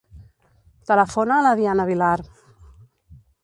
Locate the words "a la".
1.37-1.53